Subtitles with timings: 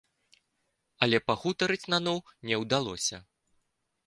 [1.05, 2.17] Але пагутарыць наноў
[2.51, 3.23] не ўдалося.